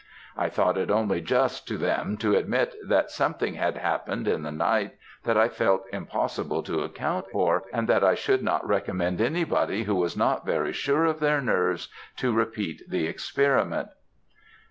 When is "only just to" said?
0.89-1.77